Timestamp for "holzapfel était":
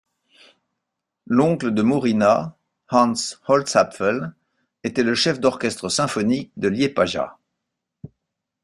3.47-5.03